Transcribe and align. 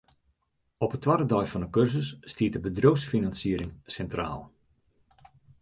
Op 0.85 0.91
'e 0.93 0.99
twadde 1.03 1.27
dei 1.33 1.45
fan 1.49 1.65
'e 1.65 1.69
kursus 1.75 2.09
stiet 2.31 2.53
de 2.55 2.59
bedriuwsfinansiering 2.65 3.71
sintraal. 3.93 4.41